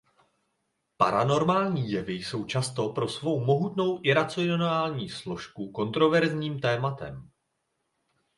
Paranormální 0.97 1.91
jevy 1.91 2.13
jsou 2.13 2.45
často 2.45 2.89
pro 2.89 3.07
svou 3.07 3.45
mohutnou 3.45 3.99
iracionální 4.03 5.09
složku 5.09 5.71
kontroverzním 5.71 6.59
tématem. 6.59 7.29